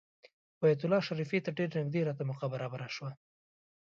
[0.61, 3.09] بیت الله شریفې ته ډېر نږدې راته موقع برابره شوه.